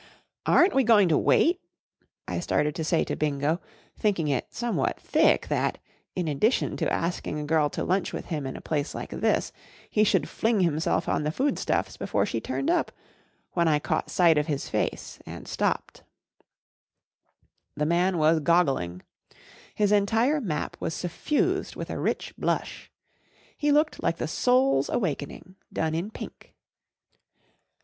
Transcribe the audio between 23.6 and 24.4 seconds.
looked like the